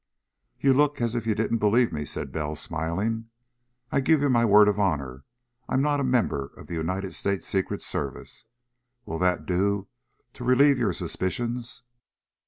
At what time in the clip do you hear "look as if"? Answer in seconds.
0.73-1.27